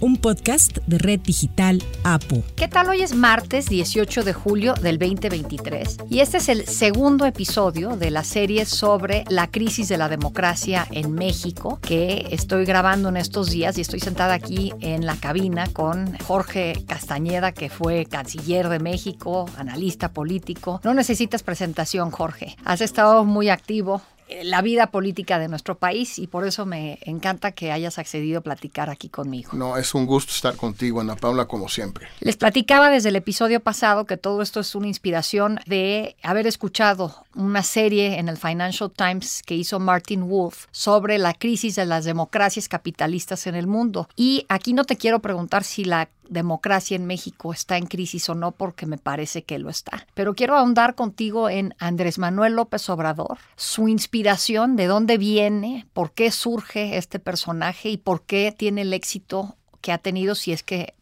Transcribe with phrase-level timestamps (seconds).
[0.00, 2.42] un podcast de Red Digital APU.
[2.56, 2.88] ¿Qué tal?
[2.88, 8.10] Hoy es martes 18 de julio del 2023 y este es el segundo episodio de
[8.10, 13.50] la serie sobre la crisis de la democracia en México que estoy grabando en estos
[13.50, 18.78] días y estoy sentada aquí en la cabina con Jorge Castañeda que fue canciller de
[18.78, 20.80] México, analista político.
[20.82, 22.56] No necesitas presentación, Jorge.
[22.64, 24.00] Has estado muy activo
[24.42, 28.42] la vida política de nuestro país y por eso me encanta que hayas accedido a
[28.42, 29.50] platicar aquí conmigo.
[29.52, 32.08] No, es un gusto estar contigo, Ana Paula, como siempre.
[32.20, 37.24] Les platicaba desde el episodio pasado que todo esto es una inspiración de haber escuchado
[37.34, 42.04] una serie en el Financial Times que hizo Martin Wolf sobre la crisis de las
[42.04, 44.08] democracias capitalistas en el mundo.
[44.16, 48.34] Y aquí no te quiero preguntar si la democracia en México está en crisis o
[48.34, 50.06] no, porque me parece que lo está.
[50.14, 56.12] Pero quiero ahondar contigo en Andrés Manuel López Obrador, su inspiración, de dónde viene, por
[56.12, 60.62] qué surge este personaje y por qué tiene el éxito que ha tenido si es
[60.62, 60.94] que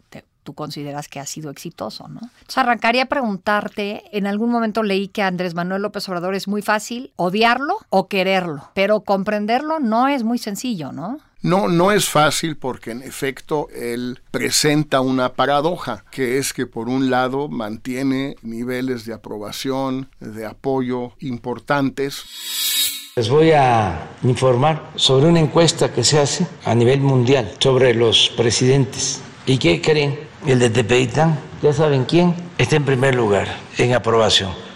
[0.49, 2.21] tú consideras que ha sido exitoso, ¿no?
[2.23, 6.63] Entonces arrancaría a preguntarte, en algún momento leí que Andrés Manuel López Obrador es muy
[6.63, 11.19] fácil odiarlo o quererlo, pero comprenderlo no es muy sencillo, ¿no?
[11.41, 16.89] No, no es fácil porque en efecto él presenta una paradoja, que es que por
[16.89, 22.25] un lado mantiene niveles de aprobación, de apoyo importantes.
[23.15, 28.33] Les voy a informar sobre una encuesta que se hace a nivel mundial sobre los
[28.37, 29.21] presidentes.
[29.47, 30.19] ¿Y qué creen?
[30.45, 34.68] El de Tepeitán, ya saben quién, está en primer lugar en aprobación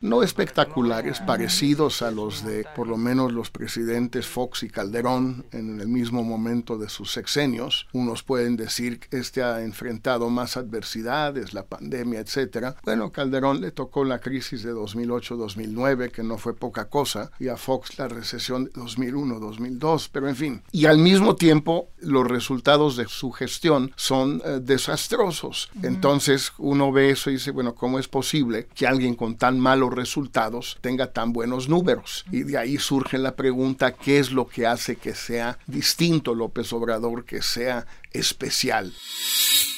[0.00, 5.80] no espectaculares, parecidos a los de por lo menos los presidentes Fox y Calderón en
[5.80, 7.88] el mismo momento de sus sexenios.
[7.92, 12.76] Unos pueden decir que este ha enfrentado más adversidades, la pandemia, etc.
[12.84, 17.56] Bueno, Calderón le tocó la crisis de 2008-2009, que no fue poca cosa, y a
[17.56, 20.62] Fox la recesión de 2001-2002, pero en fin.
[20.72, 25.70] Y al mismo tiempo, los resultados de su gestión son eh, desastrosos.
[25.82, 29.87] Entonces, uno ve eso y dice, bueno, ¿cómo es posible que alguien con tan malo
[29.94, 32.24] resultados tenga tan buenos números.
[32.30, 36.72] Y de ahí surge la pregunta, ¿qué es lo que hace que sea distinto López
[36.72, 38.92] Obrador, que sea especial?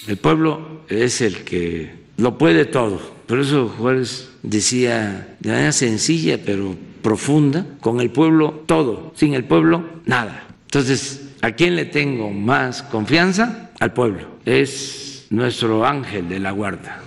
[0.06, 3.00] El pueblo es el que lo puede todo.
[3.26, 9.44] Por eso Juárez decía de manera sencilla pero profunda, con el pueblo todo, sin el
[9.44, 10.48] pueblo nada.
[10.64, 13.70] Entonces, ¿a quién le tengo más confianza?
[13.78, 14.38] Al pueblo.
[14.44, 17.02] Es nuestro ángel de la guarda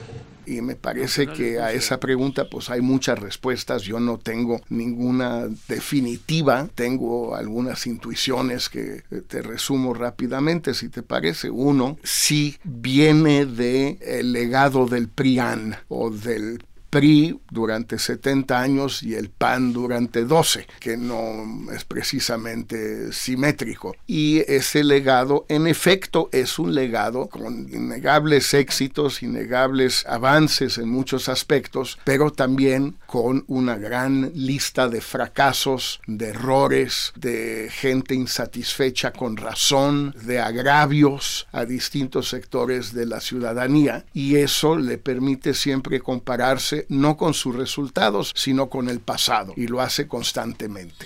[0.45, 3.83] y me parece que a esa pregunta pues hay muchas respuestas.
[3.83, 11.03] Yo no tengo ninguna definitiva, tengo algunas intuiciones que eh, te resumo rápidamente si te
[11.03, 11.49] parece.
[11.49, 19.15] Uno, si viene de el legado del PRIAN o del PRI durante 70 años y
[19.15, 23.95] el PAN durante 12, que no es precisamente simétrico.
[24.05, 31.29] Y ese legado, en efecto, es un legado con innegables éxitos, innegables avances en muchos
[31.29, 39.37] aspectos, pero también con una gran lista de fracasos, de errores, de gente insatisfecha con
[39.37, 44.05] razón, de agravios a distintos sectores de la ciudadanía.
[44.13, 49.67] Y eso le permite siempre compararse no con sus resultados, sino con el pasado, y
[49.67, 51.05] lo hace constantemente.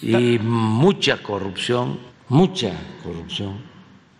[0.00, 2.72] Y mucha corrupción, mucha
[3.02, 3.60] corrupción.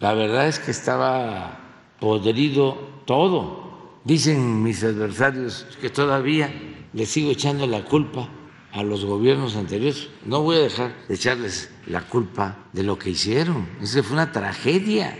[0.01, 1.61] La verdad es que estaba
[2.01, 3.99] podrido todo.
[4.05, 6.53] Dicen mis adversarios que todavía
[6.93, 8.29] le sigo echando la culpa
[8.73, 10.09] a los gobiernos anteriores.
[10.25, 13.69] No voy a dejar de echarles la culpa de lo que hicieron.
[13.83, 15.17] Esa fue una tragedia.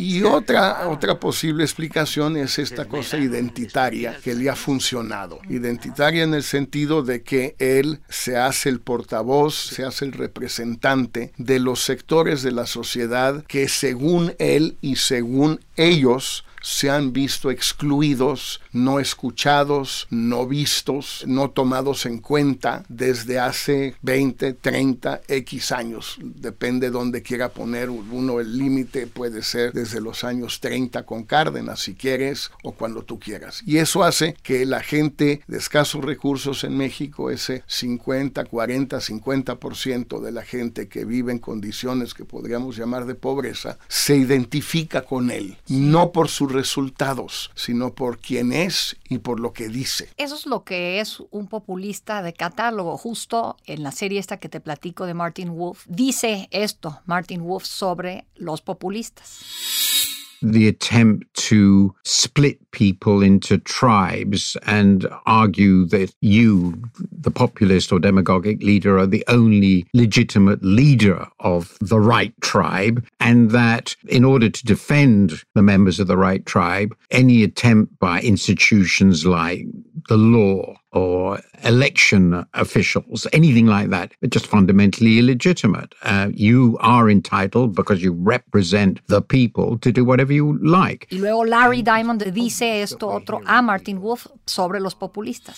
[0.00, 5.40] Y otra, otra posible explicación es esta cosa identitaria que le ha funcionado.
[5.46, 11.34] Identitaria en el sentido de que él se hace el portavoz, se hace el representante
[11.36, 17.50] de los sectores de la sociedad que según él y según ellos se han visto
[17.50, 26.18] excluidos, no escuchados, no vistos, no tomados en cuenta desde hace 20, 30, X años.
[26.20, 31.80] Depende dónde quiera poner uno el límite, puede ser desde los años 30 con Cárdenas,
[31.80, 33.62] si quieres, o cuando tú quieras.
[33.66, 40.20] Y eso hace que la gente de escasos recursos en México, ese 50, 40, 50%
[40.20, 45.30] de la gente que vive en condiciones que podríamos llamar de pobreza, se identifica con
[45.30, 50.10] él, no por su resultados, sino por quién es y por lo que dice.
[50.16, 52.96] Eso es lo que es un populista de catálogo.
[52.96, 57.64] Justo en la serie esta que te platico de Martin Wolf, dice esto Martin Wolf
[57.64, 59.99] sobre los populistas.
[60.42, 68.62] The attempt to split people into tribes and argue that you, the populist or demagogic
[68.62, 74.64] leader, are the only legitimate leader of the right tribe, and that in order to
[74.64, 79.64] defend the members of the right tribe, any attempt by institutions like
[80.08, 85.94] the law or election officials, anything like that, are just fundamentally illegitimate.
[86.02, 91.06] Uh, you are entitled, because you represent the people, to do whatever you like.
[91.10, 95.56] Y luego Larry Diamond dice esto otro a Martin Wolf sobre los populistas.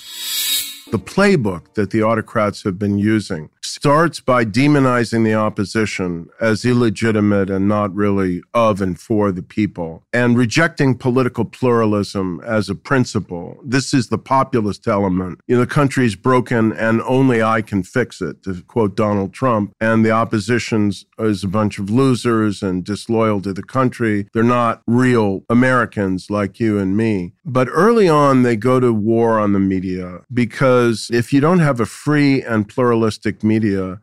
[0.90, 7.48] The playbook that the autocrats have been using starts by demonizing the opposition as illegitimate
[7.48, 13.58] and not really of and for the people, and rejecting political pluralism as a principle.
[13.64, 15.40] This is the populist element.
[15.46, 19.32] You know, the country is broken and only I can fix it, to quote Donald
[19.32, 19.74] Trump.
[19.80, 24.26] And the opposition's is a bunch of losers and disloyal to the country.
[24.34, 27.32] They're not real Americans like you and me.
[27.44, 31.80] But early on, they go to war on the media because if you don't have
[31.80, 33.51] a free and pluralistic media,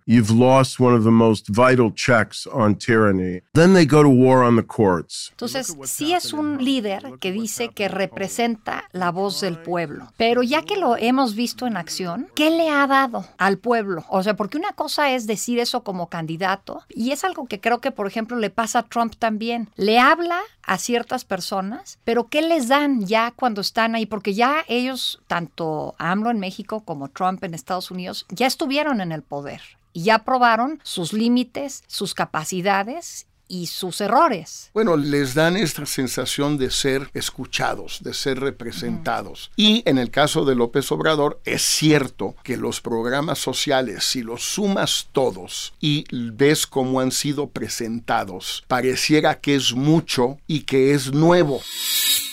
[0.06, 3.42] you've lost one of the most vital checks on tyranny.
[3.54, 5.30] Then they go to war on the courts.
[5.32, 10.12] Entonces, sí es un líder que dice que representa la voz del pueblo.
[10.18, 14.06] Pero ya que lo hemos visto en acción, ¿qué le ha dado al pueblo?
[14.10, 17.80] O sea, porque una cosa es decir eso como candidato y es algo que creo
[17.80, 19.70] que, por ejemplo, le pasa a Trump también.
[19.76, 24.06] Le habla a ciertas personas, pero ¿qué les dan ya cuando están ahí?
[24.06, 29.12] Porque ya ellos, tanto AMLO en México como Trump en Estados Unidos, ya estuvieron en
[29.12, 29.62] el poder
[29.94, 34.70] y ya probaron sus límites, sus capacidades y sus errores.
[34.74, 39.52] Bueno, les dan esta sensación de ser escuchados, de ser representados.
[39.58, 44.44] Y en el caso de López Obrador, es cierto que los programas sociales, si los
[44.44, 51.12] sumas todos y ves cómo han sido presentados, pareciera que es mucho y que es
[51.12, 51.62] nuevo.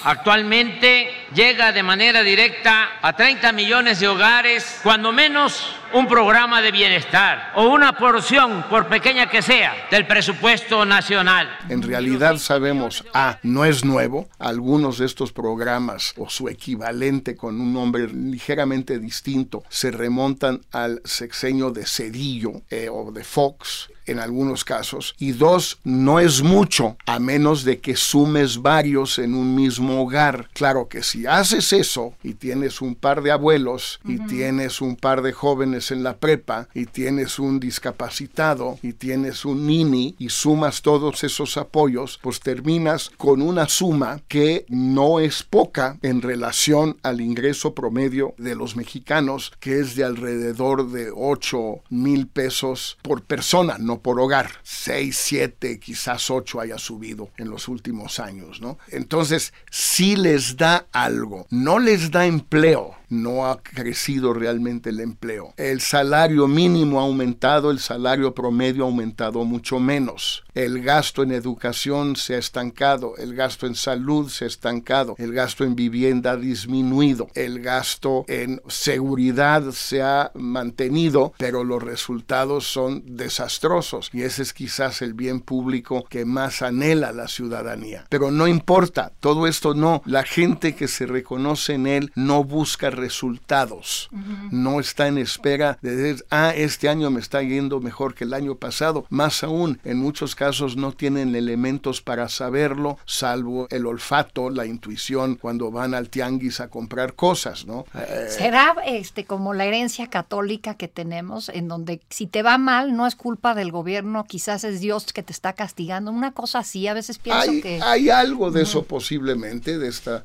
[0.04, 6.72] Actualmente llega de manera directa a 30 millones de hogares, cuando menos un programa de
[6.72, 11.48] bienestar o una porción, por pequeña que sea, del presupuesto nacional.
[11.68, 17.60] En realidad sabemos, A, no es nuevo, algunos de estos programas o su equivalente con
[17.60, 24.18] un nombre ligeramente distinto se remontan al sexenio de Cedillo eh, o de Fox en
[24.18, 25.14] algunos casos.
[25.18, 30.48] Y dos, no es mucho a menos de que sumes varios en un mismo hogar.
[30.52, 35.22] Claro que si haces eso y tienes un par de abuelos y tienes un par
[35.22, 40.82] de jóvenes en la prepa y tienes un discapacitado y tienes un nini y sumas
[40.82, 47.20] todos esos apoyos, pues terminas con una suma que no es poca en relación al
[47.20, 53.76] ingreso promedio de los mexicanos, que es de alrededor de 8 mil pesos por persona,
[53.78, 54.50] no por hogar.
[54.62, 58.78] 6, 7, quizás 8 haya subido en los últimos años, ¿no?
[58.88, 65.54] Entonces, sí les da algo, no les da empleo, no ha crecido realmente el empleo.
[65.56, 70.44] El salario mínimo ha aumentado, el salario promedio ha aumentado mucho menos.
[70.54, 75.32] El gasto en educación se ha estancado, el gasto en salud se ha estancado, el
[75.32, 82.66] gasto en vivienda ha disminuido, el gasto en seguridad se ha mantenido, pero los resultados
[82.66, 88.06] son desastrosos y ese es quizás el bien público que más anhela la ciudadanía.
[88.08, 92.90] Pero no importa, todo esto no, la gente que se reconoce en él no busca
[92.96, 94.08] resultados.
[94.50, 98.34] No está en espera de decir, ah, este año me está yendo mejor que el
[98.34, 99.06] año pasado.
[99.10, 105.36] Más aún, en muchos casos no tienen elementos para saberlo, salvo el olfato, la intuición,
[105.36, 107.84] cuando van al tianguis a comprar cosas, ¿no?
[107.94, 112.96] Eh, ¿Será este, como la herencia católica que tenemos, en donde si te va mal
[112.96, 116.10] no es culpa del gobierno, quizás es Dios que te está castigando?
[116.10, 117.80] Una cosa así, a veces pienso hay, que...
[117.82, 120.24] Hay algo de eso posiblemente, de esta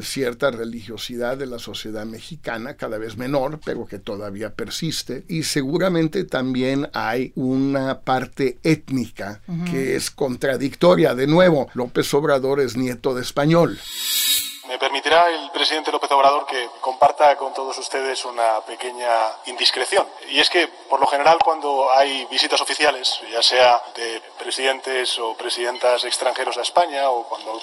[0.00, 5.24] cierta religiosidad de la sociedad mexicana, cada vez menor, pero que todavía persiste.
[5.28, 9.40] Y seguramente también hay una parte étnica
[9.70, 11.14] que es contradictoria.
[11.14, 13.80] De nuevo, López Obrador es nieto de español.
[14.68, 19.10] Me permitirá el presidente López Obrador que comparta con todos ustedes una pequeña
[19.46, 20.06] indiscreción.
[20.30, 25.36] Y es que, por lo general, cuando hay visitas oficiales, ya sea de presidentes o
[25.36, 27.60] presidentas extranjeros a España o cuando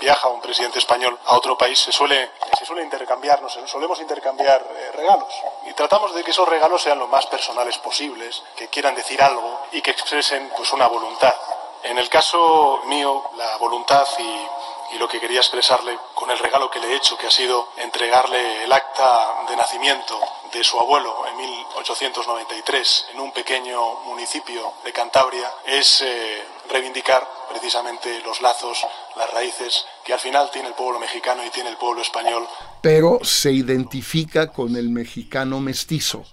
[0.00, 4.00] viaja un presidente español a otro país, se suele, se suele intercambiar, no sé, solemos
[4.00, 5.32] intercambiar eh, regalos.
[5.66, 9.66] Y tratamos de que esos regalos sean lo más personales posibles, que quieran decir algo
[9.72, 11.34] y que expresen pues, una voluntad.
[11.82, 14.46] En el caso mío, la voluntad y
[14.92, 17.68] y lo que quería expresarle con el regalo que le he hecho, que ha sido
[17.76, 20.20] entregarle el acta de nacimiento
[20.52, 28.20] de su abuelo en 1893 en un pequeño municipio de Cantabria, es eh, reivindicar precisamente
[28.24, 28.78] los lazos,
[29.16, 32.46] las raíces que al final tiene el pueblo mexicano y tiene el pueblo español.
[32.82, 36.24] Pero se identifica con el mexicano mestizo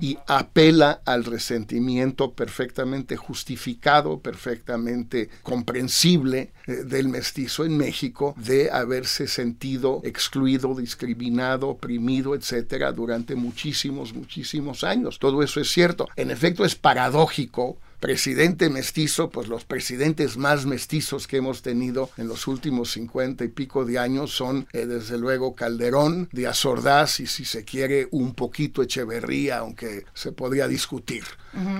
[0.00, 9.26] y apela al resentimiento perfectamente justificado, perfectamente comprensible eh, del mestizo en México de haberse
[9.26, 15.18] sentido excluido, discriminado, oprimido, etcétera, durante muchísimos, muchísimos años.
[15.18, 16.08] Todo eso es cierto.
[16.16, 22.28] En efecto, es paradójico presidente mestizo, pues los presidentes más mestizos que hemos tenido en
[22.28, 27.26] los últimos cincuenta y pico de años son eh, desde luego Calderón, Díaz Ordaz y
[27.26, 31.24] si se quiere un poquito Echeverría, aunque se podría discutir.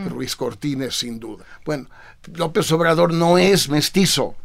[0.08, 1.44] Ruiz Cortines sin duda.
[1.64, 1.88] Bueno,
[2.32, 4.36] López Obrador no es mestizo,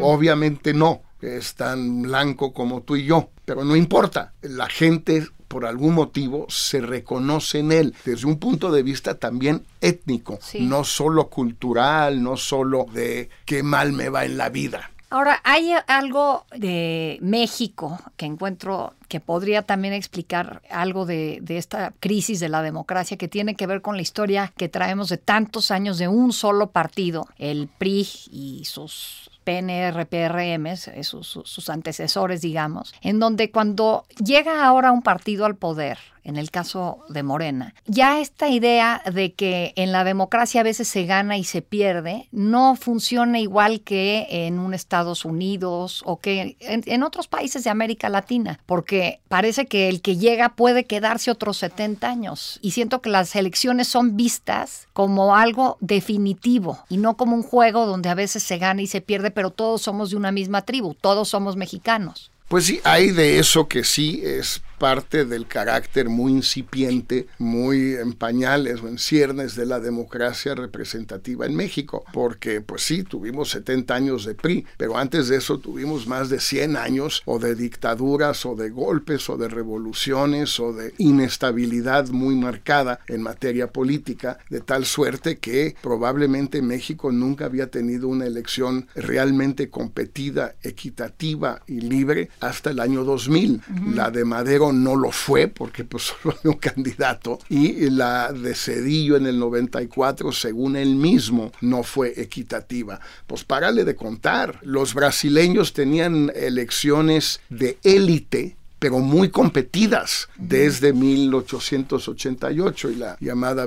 [0.00, 5.66] obviamente no, es tan blanco como tú y yo, pero no importa, la gente por
[5.66, 11.28] algún motivo se reconoce en él desde un punto de vista también étnico, no solo
[11.28, 14.90] cultural, no solo de qué mal me va en la vida.
[15.10, 21.94] Ahora, hay algo de México que encuentro que podría también explicar algo de, de, esta
[21.98, 25.70] crisis de la democracia que tiene que ver con la historia que traemos de tantos
[25.70, 32.92] años de un solo partido, el PRI y sus PNR, PRM, sus, sus antecesores, digamos,
[33.00, 37.74] en donde cuando llega ahora un partido al poder, en el caso de Morena.
[37.86, 42.28] Ya esta idea de que en la democracia a veces se gana y se pierde
[42.32, 48.08] no funciona igual que en un Estados Unidos o que en, otros países de América
[48.08, 53.10] Latina, porque parece que el que llega puede quedarse otros 70 años y siento que
[53.10, 58.42] las elecciones son vistas como algo definitivo y no como un juego donde a veces
[58.42, 62.30] se gana y se pierde, pero todos somos de una misma tribu, todos somos mexicanos.
[62.48, 68.12] Pues sí, hay de eso que sí es parte del carácter muy incipiente, muy en
[68.12, 73.94] pañales o en ciernes de la democracia representativa en México, porque pues sí, tuvimos 70
[73.94, 78.46] años de PRI, pero antes de eso tuvimos más de 100 años o de dictaduras
[78.46, 84.60] o de golpes o de revoluciones o de inestabilidad muy marcada en materia política, de
[84.60, 92.30] tal suerte que probablemente México nunca había tenido una elección realmente competida, equitativa y libre
[92.40, 93.62] hasta el año 2000.
[93.94, 98.54] La de Madero no lo fue porque pues solo había un candidato y la de
[98.54, 103.00] Cedillo en el 94 según él mismo no fue equitativa.
[103.26, 112.90] Pues párale de contar, los brasileños tenían elecciones de élite pero muy competidas desde 1888
[112.90, 113.66] y la llamada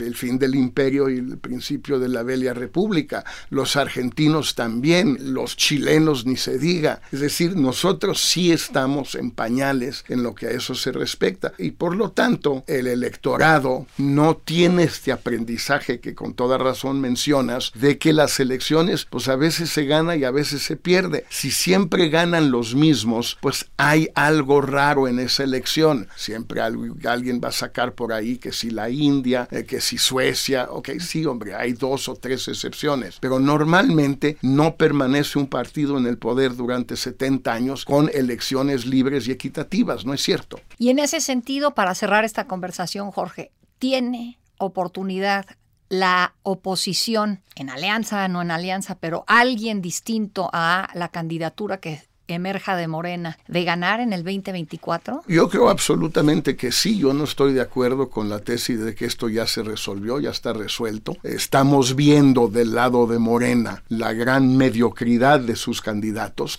[0.00, 3.24] el fin del imperio y el principio de la Bella República.
[3.50, 7.02] Los argentinos también, los chilenos ni se diga.
[7.10, 11.72] Es decir, nosotros sí estamos en pañales en lo que a eso se respecta y
[11.72, 17.98] por lo tanto el electorado no tiene este aprendizaje que con toda razón mencionas de
[17.98, 21.24] que las elecciones pues a veces se gana y a veces se pierde.
[21.30, 26.08] Si siempre ganan los mismos, pues hay algo raro en esa elección.
[26.16, 30.68] Siempre alguien va a sacar por ahí que si la India, eh, que si Suecia,
[30.70, 36.06] ok, sí, hombre, hay dos o tres excepciones, pero normalmente no permanece un partido en
[36.06, 40.60] el poder durante 70 años con elecciones libres y equitativas, ¿no es cierto?
[40.78, 45.46] Y en ese sentido, para cerrar esta conversación, Jorge, ¿tiene oportunidad
[45.92, 52.76] la oposición, en alianza, no en alianza, pero alguien distinto a la candidatura que emerja
[52.76, 55.22] de Morena de ganar en el 2024?
[55.28, 56.98] Yo creo absolutamente que sí.
[56.98, 60.30] Yo no estoy de acuerdo con la tesis de que esto ya se resolvió, ya
[60.30, 61.16] está resuelto.
[61.22, 66.58] Estamos viendo del lado de Morena la gran mediocridad de sus candidatos.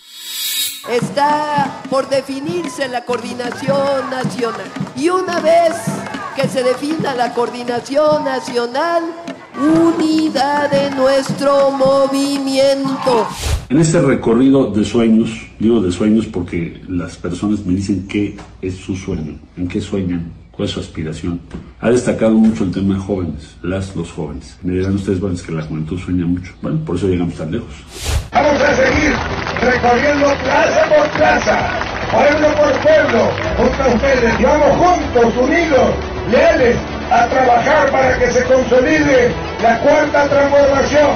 [0.89, 4.69] Está por definirse la coordinación nacional.
[4.95, 5.73] Y una vez
[6.35, 9.03] que se defina la coordinación nacional,
[9.57, 13.27] unidad de nuestro movimiento.
[13.69, 15.29] En este recorrido de sueños,
[15.59, 20.31] digo de sueños porque las personas me dicen qué es su sueño, en qué sueñan,
[20.51, 21.39] cuál es su aspiración.
[21.79, 24.57] Ha destacado mucho el tema de jóvenes, las, los jóvenes.
[24.63, 26.53] Me dirán ustedes, bueno, es que la juventud sueña mucho.
[26.61, 27.73] Bueno, por eso llegamos tan lejos.
[28.31, 29.13] Vamos a seguir
[29.61, 31.69] recorriendo plaza por plaza,
[32.11, 34.41] pueblo por pueblo, junto a ustedes.
[34.41, 35.89] Vamos juntos, unidos,
[36.31, 36.77] leales,
[37.11, 39.33] a trabajar para que se consolide
[39.63, 41.09] la cuarta transformación.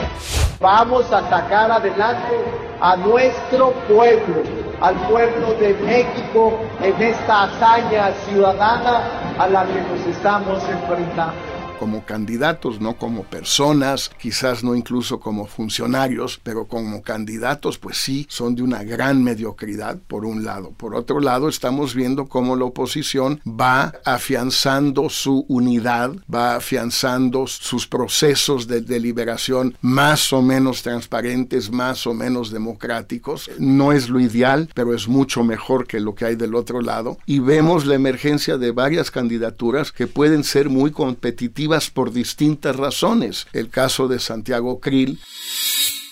[0.62, 2.34] Vamos a sacar adelante
[2.80, 4.42] a nuestro pueblo,
[4.80, 9.02] al pueblo de México en esta hazaña ciudadana
[9.38, 11.47] a la que nos estamos enfrentando.
[11.78, 18.26] Como candidatos, no como personas, quizás no incluso como funcionarios, pero como candidatos, pues sí,
[18.30, 20.72] son de una gran mediocridad, por un lado.
[20.76, 27.88] Por otro lado, estamos viendo cómo la oposición va afianzando su unidad, va afianzando sus
[27.88, 33.50] procesos de deliberación más o menos transparentes, más o menos democráticos.
[33.60, 37.18] No es lo ideal, pero es mucho mejor que lo que hay del otro lado.
[37.26, 43.48] Y vemos la emergencia de varias candidaturas que pueden ser muy competitivas por distintas razones.
[43.54, 45.20] El caso de Santiago Krill.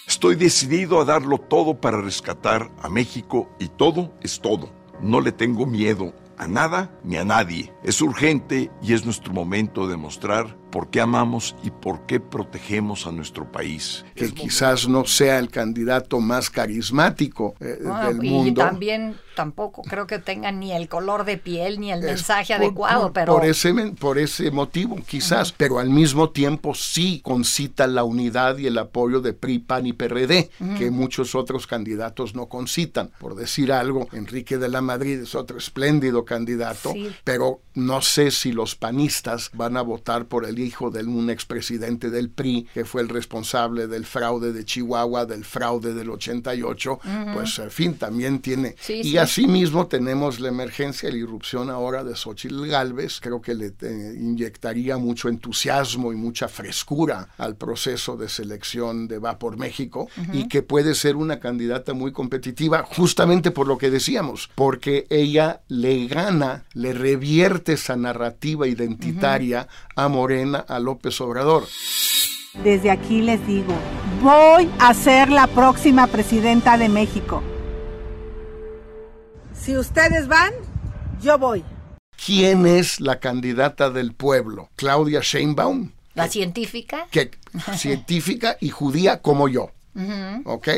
[0.07, 4.71] Estoy decidido a darlo todo para rescatar a México y todo es todo.
[5.01, 7.73] No le tengo miedo a nada ni a nadie.
[7.83, 13.07] Es urgente y es nuestro momento de mostrar por qué amamos y por qué protegemos
[13.07, 14.03] a nuestro país.
[14.13, 18.49] Que quizás no sea el candidato más carismático eh, del mundo.
[18.61, 23.13] Y también tampoco creo que tenga ni el color de piel ni el mensaje adecuado,
[23.13, 23.33] pero...
[23.33, 28.67] Por ese, por ese motivo, quizás, pero al mismo tiempo sí concita la unidad y
[28.67, 33.11] el apoyo de PRI, PAN y PRD, que muchos otros candidatos no concitan.
[33.19, 38.51] Por decir algo, Enrique de la Madrid es otro espléndido candidato, pero no sé si
[38.51, 43.01] los panistas van a votar por el hijo de un expresidente del PRI, que fue
[43.01, 46.99] el responsable del fraude de Chihuahua, del fraude del 88,
[47.33, 48.75] pues en fin, también tiene...
[48.87, 54.15] y asimismo tenemos la emergencia, la irrupción ahora de Xochitl Galvez, creo que le eh,
[54.19, 60.47] inyectaría mucho entusiasmo y mucha frescura al proceso de selección de Va por México y
[60.47, 66.07] que puede ser una candidata muy competitiva justamente por lo que decíamos, porque ella le
[66.07, 71.67] gana, le revierte esa narrativa identitaria a Morena a López Obrador.
[72.63, 73.73] Desde aquí les digo,
[74.21, 77.43] voy a ser la próxima presidenta de México.
[79.53, 80.53] Si ustedes van,
[81.21, 81.63] yo voy.
[82.23, 84.69] ¿Quién es la candidata del pueblo?
[84.75, 85.91] Claudia Sheinbaum.
[86.13, 87.07] La científica.
[87.11, 87.31] Que,
[87.75, 89.71] científica y judía como yo.
[90.45, 90.69] ¿Ok?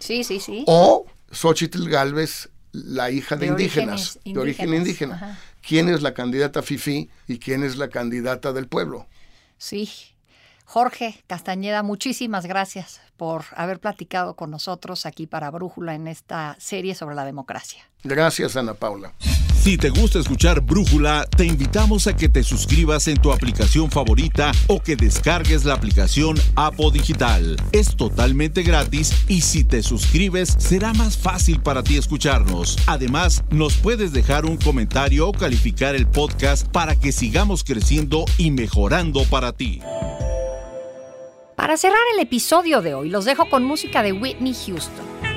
[0.00, 0.64] Sí, sí, sí.
[0.66, 5.38] O Xochitl Galvez, la hija de, indígenas, de origen indígena.
[5.66, 9.06] ¿Quién es la candidata FIFI y quién es la candidata del pueblo?
[9.62, 10.11] Sí.
[10.72, 16.94] Jorge Castañeda, muchísimas gracias por haber platicado con nosotros aquí para Brújula en esta serie
[16.94, 17.90] sobre la democracia.
[18.02, 19.12] Gracias, Ana Paula.
[19.62, 24.50] Si te gusta escuchar Brújula, te invitamos a que te suscribas en tu aplicación favorita
[24.66, 27.56] o que descargues la aplicación Apo Digital.
[27.72, 32.78] Es totalmente gratis y si te suscribes será más fácil para ti escucharnos.
[32.86, 38.50] Además, nos puedes dejar un comentario o calificar el podcast para que sigamos creciendo y
[38.50, 39.82] mejorando para ti.
[41.72, 45.31] Para cerrar el episodio de hoy, los dejo con música de Whitney Houston.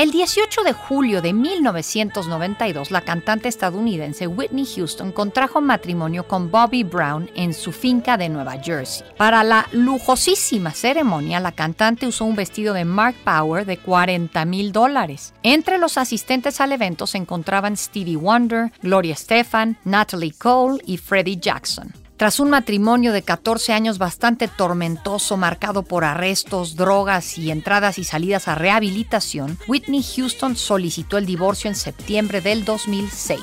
[0.00, 6.84] El 18 de julio de 1992, la cantante estadounidense Whitney Houston contrajo matrimonio con Bobby
[6.84, 9.06] Brown en su finca de Nueva Jersey.
[9.18, 14.72] Para la lujosísima ceremonia, la cantante usó un vestido de Mark Power de 40 mil
[14.72, 15.34] dólares.
[15.42, 21.36] Entre los asistentes al evento se encontraban Stevie Wonder, Gloria Estefan, Natalie Cole y Freddie
[21.36, 21.92] Jackson.
[22.20, 28.04] Tras un matrimonio de 14 años bastante tormentoso, marcado por arrestos, drogas y entradas y
[28.04, 33.40] salidas a rehabilitación, Whitney Houston solicitó el divorcio en septiembre del 2006.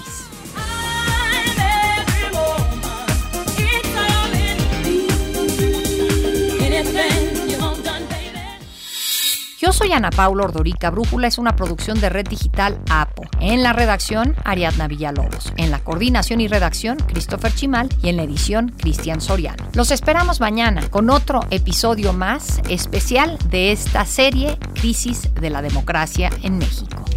[9.59, 10.91] Yo soy Ana Paula Ordorica.
[10.91, 13.23] Brújula es una producción de Red Digital APO.
[13.39, 15.51] En la redacción, Ariadna Villalobos.
[15.57, 17.89] En la coordinación y redacción, Christopher Chimal.
[18.03, 19.67] Y en la edición, Cristian Soriano.
[19.73, 26.29] Los esperamos mañana con otro episodio más especial de esta serie Crisis de la Democracia
[26.43, 27.06] en México.